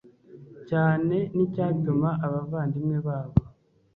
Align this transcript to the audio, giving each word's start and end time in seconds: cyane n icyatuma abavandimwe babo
cyane 0.69 1.17
n 1.35 1.37
icyatuma 1.45 2.09
abavandimwe 2.25 2.97
babo 3.07 3.37